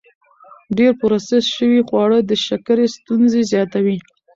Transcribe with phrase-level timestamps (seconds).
[0.77, 3.97] ډېر پروسس شوي خواړه د شکرې ستونزې زیاتوي.